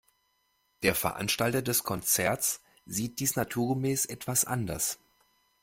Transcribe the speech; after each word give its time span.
Der 0.81 0.95
Veranstalter 0.95 1.61
des 1.61 1.83
Konzerts 1.83 2.63
sieht 2.87 3.19
dies 3.19 3.35
naturgemäß 3.35 4.05
etwas 4.07 4.45
anders. 4.45 4.97